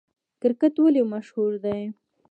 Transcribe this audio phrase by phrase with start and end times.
[0.41, 1.81] کرکټ ولې مشهور دی؟